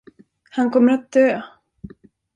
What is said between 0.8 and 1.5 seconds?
att dö.